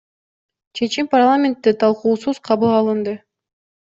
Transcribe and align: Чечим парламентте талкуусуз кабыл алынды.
Чечим 0.75 1.05
парламентте 1.11 1.69
талкуусуз 1.83 2.37
кабыл 2.49 2.71
алынды. 2.81 3.13